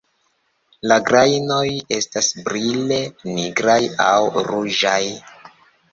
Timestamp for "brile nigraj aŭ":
2.47-4.17